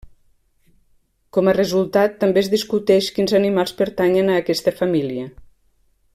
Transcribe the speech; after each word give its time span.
Com 1.37 1.51
a 1.51 1.53
resultat, 1.57 2.15
també 2.23 2.43
es 2.45 2.49
discuteix 2.55 3.11
quins 3.19 3.35
animals 3.41 3.75
pertanyen 3.83 4.33
a 4.33 4.39
aquesta 4.45 4.75
família. 4.81 5.29